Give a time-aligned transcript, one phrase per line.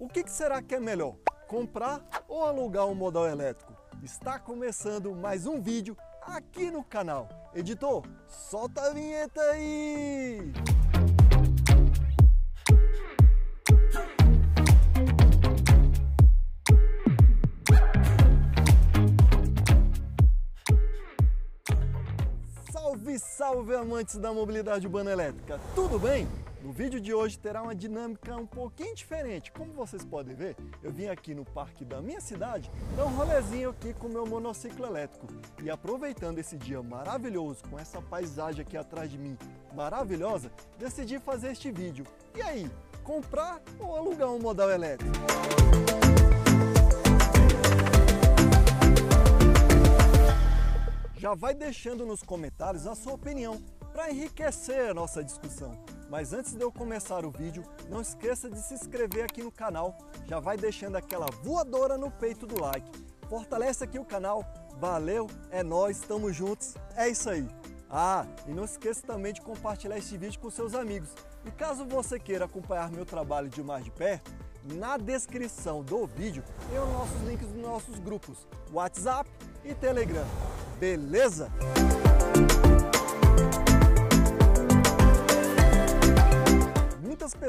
[0.00, 1.14] O que, será que é melhor?
[1.46, 3.76] Comprar ou alugar um modal elétrico?
[4.02, 7.28] Está começando mais um vídeo aqui no canal.
[7.54, 10.54] Editor, solta a vinheta aí!
[22.72, 26.26] Salve, salve amantes da mobilidade urbana elétrica, tudo bem?
[26.62, 29.50] No vídeo de hoje terá uma dinâmica um pouquinho diferente.
[29.50, 33.70] Como vocês podem ver, eu vim aqui no parque da minha cidade dar um rolezinho
[33.70, 35.26] aqui com meu monociclo elétrico.
[35.62, 39.38] E aproveitando esse dia maravilhoso, com essa paisagem aqui atrás de mim
[39.74, 42.04] maravilhosa, decidi fazer este vídeo.
[42.36, 42.70] E aí,
[43.02, 45.14] comprar ou alugar um modal elétrico?
[51.16, 53.62] Já vai deixando nos comentários a sua opinião
[53.94, 55.99] para enriquecer a nossa discussão.
[56.10, 59.96] Mas antes de eu começar o vídeo, não esqueça de se inscrever aqui no canal,
[60.26, 62.90] já vai deixando aquela voadora no peito do like.
[63.28, 64.44] Fortalece aqui o canal,
[64.76, 67.48] valeu, é nós, estamos juntos, é isso aí.
[67.88, 71.10] Ah, e não esqueça também de compartilhar este vídeo com seus amigos.
[71.44, 74.32] E caso você queira acompanhar meu trabalho de mais de perto,
[74.74, 79.30] na descrição do vídeo tem os nossos links dos nossos grupos, WhatsApp
[79.64, 80.26] e Telegram.
[80.78, 81.50] Beleza?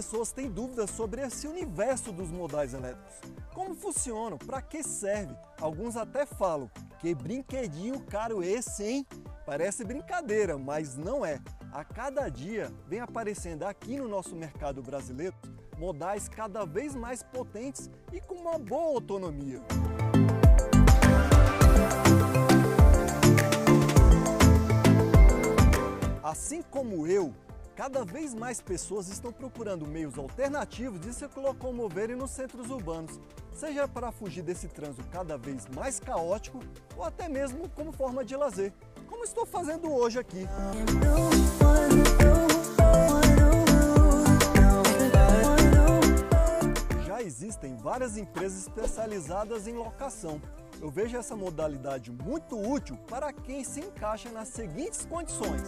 [0.00, 3.20] Pessoas têm dúvidas sobre esse universo dos modais elétricos.
[3.52, 4.38] Como funcionam?
[4.38, 5.36] Para que serve?
[5.60, 9.06] Alguns até falam que brinquedinho caro esse, hein?
[9.44, 11.38] Parece brincadeira, mas não é.
[11.70, 15.36] A cada dia vem aparecendo aqui no nosso mercado brasileiro
[15.76, 19.60] modais cada vez mais potentes e com uma boa autonomia.
[26.22, 27.34] Assim como eu,
[27.80, 33.18] cada vez mais pessoas estão procurando meios alternativos de se locomoverem nos centros urbanos,
[33.54, 36.60] seja para fugir desse trânsito cada vez mais caótico
[36.94, 38.70] ou até mesmo como forma de lazer,
[39.08, 40.46] como estou fazendo hoje aqui.
[47.06, 50.38] Já existem várias empresas especializadas em locação.
[50.82, 55.62] Eu vejo essa modalidade muito útil para quem se encaixa nas seguintes condições.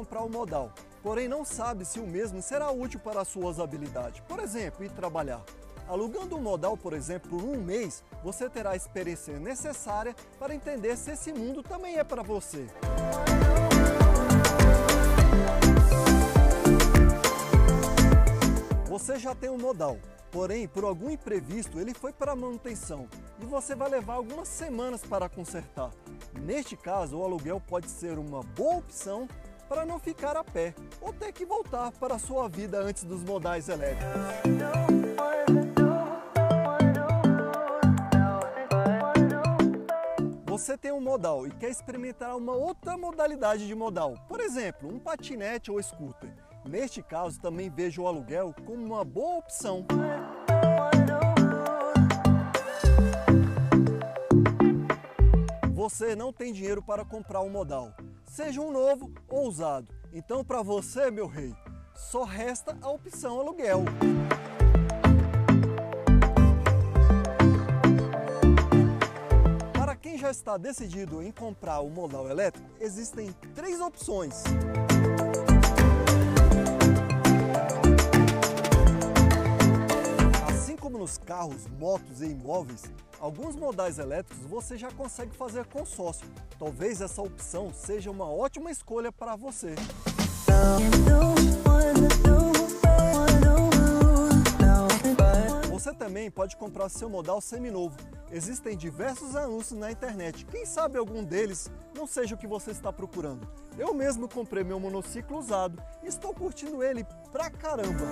[0.00, 0.72] Comprar o modal,
[1.02, 4.22] porém não sabe se o mesmo será útil para as suas habilidades.
[4.26, 5.42] Por exemplo, ir trabalhar.
[5.86, 10.96] Alugando um modal, por exemplo, por um mês, você terá a experiência necessária para entender
[10.96, 12.66] se esse mundo também é para você.
[18.88, 19.98] Você já tem um modal,
[20.30, 23.06] porém, por algum imprevisto, ele foi para manutenção
[23.38, 25.90] e você vai levar algumas semanas para consertar.
[26.40, 29.28] Neste caso, o aluguel pode ser uma boa opção
[29.70, 33.22] para não ficar a pé ou ter que voltar para a sua vida antes dos
[33.22, 34.20] modais elétricos.
[40.44, 44.98] Você tem um modal e quer experimentar uma outra modalidade de modal, por exemplo, um
[44.98, 46.34] patinete ou scooter.
[46.68, 49.86] Neste caso, também vejo o aluguel como uma boa opção.
[55.72, 57.94] Você não tem dinheiro para comprar um modal,
[58.30, 59.92] seja um novo ou usado.
[60.12, 61.52] Então, para você, meu rei,
[61.94, 63.84] só resta a opção aluguel.
[69.72, 74.44] Para quem já está decidido em comprar o modal elétrico, existem três opções.
[81.00, 82.82] Nos carros, motos e imóveis,
[83.18, 86.28] alguns modais elétricos você já consegue fazer consórcio.
[86.58, 89.74] Talvez essa opção seja uma ótima escolha para você.
[95.70, 97.96] Você também pode comprar seu modal seminovo.
[98.30, 100.44] Existem diversos anúncios na internet.
[100.44, 103.48] Quem sabe algum deles não seja o que você está procurando.
[103.78, 108.04] Eu mesmo comprei meu monociclo usado e estou curtindo ele pra caramba.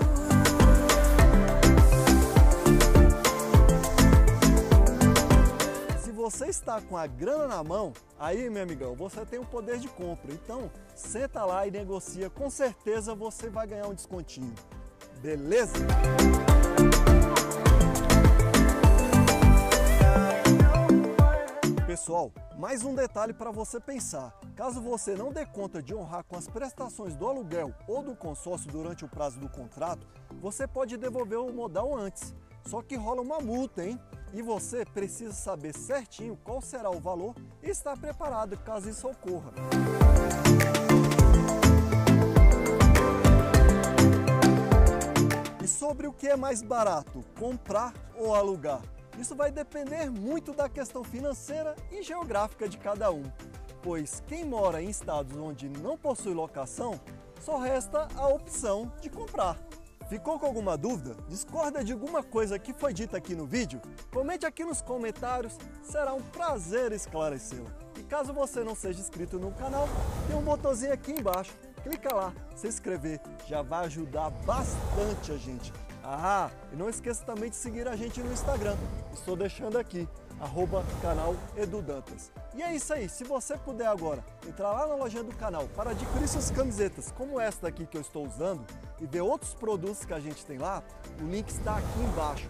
[6.19, 9.87] Você está com a grana na mão, aí, meu amigão, você tem o poder de
[9.87, 10.33] compra.
[10.33, 14.53] Então, senta lá e negocia, com certeza você vai ganhar um descontinho.
[15.23, 15.75] Beleza?
[21.87, 24.37] Pessoal, mais um detalhe para você pensar.
[24.57, 28.69] Caso você não dê conta de honrar com as prestações do aluguel ou do consórcio
[28.73, 30.05] durante o prazo do contrato,
[30.41, 32.35] você pode devolver o modal antes.
[32.67, 34.01] Só que rola uma multa, hein?
[34.33, 39.53] e você precisa saber certinho qual será o valor e estar preparado caso isso ocorra.
[45.63, 48.83] E sobre o que é mais barato, comprar ou alugar?
[49.19, 53.25] Isso vai depender muito da questão financeira e geográfica de cada um,
[53.83, 57.01] pois quem mora em estados onde não possui locação,
[57.41, 59.57] só resta a opção de comprar.
[60.09, 61.15] Ficou com alguma dúvida?
[61.29, 63.81] Discorda de alguma coisa que foi dita aqui no vídeo?
[64.11, 67.71] Comente aqui nos comentários, será um prazer esclarecê-la.
[67.99, 69.87] E caso você não seja inscrito no canal,
[70.27, 71.53] tem um botãozinho aqui embaixo,
[71.83, 75.73] clica lá, se inscrever, já vai ajudar bastante a gente
[76.03, 78.77] ah, e não esqueça também de seguir a gente no Instagram.
[79.13, 80.09] Estou deixando aqui,
[80.41, 82.31] arroba canal Edu Dantas.
[82.55, 85.91] E é isso aí, se você puder agora entrar lá na lojinha do canal para
[85.91, 88.65] adquirir suas camisetas como esta daqui que eu estou usando
[89.01, 90.83] e ver outros produtos que a gente tem lá,
[91.21, 92.49] o link está aqui embaixo,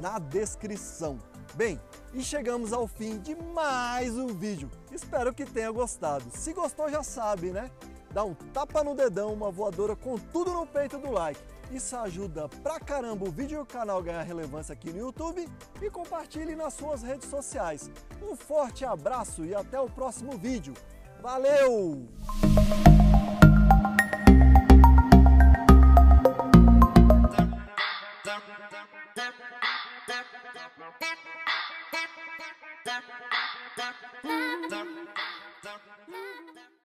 [0.00, 1.18] na descrição.
[1.54, 1.80] Bem,
[2.12, 4.70] e chegamos ao fim de mais um vídeo.
[4.92, 6.24] Espero que tenha gostado.
[6.32, 7.70] Se gostou já sabe, né?
[8.12, 11.40] Dá um tapa no dedão, uma voadora com tudo no peito do like
[11.70, 15.48] isso ajuda pra caramba o vídeo e o canal ganhar relevância aqui no YouTube
[15.80, 17.90] e compartilhe nas suas redes sociais.
[18.22, 20.74] Um forte abraço e até o próximo vídeo.
[21.22, 22.08] Valeu!